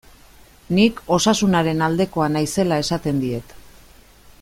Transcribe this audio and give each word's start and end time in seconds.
Nik 0.77 1.01
Osasunaren 1.17 1.85
aldekoa 1.89 2.31
naizela 2.39 2.81
esaten 2.87 3.21
diet. 3.27 3.59